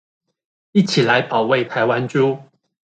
[0.71, 2.39] 一起來保衛台灣豬